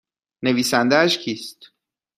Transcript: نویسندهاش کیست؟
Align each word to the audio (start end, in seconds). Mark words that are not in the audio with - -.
نویسندهاش 0.43 1.17
کیست؟ 1.17 1.59